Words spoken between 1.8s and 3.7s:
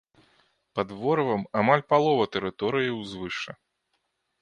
палова тэрыторыі ўзвышша.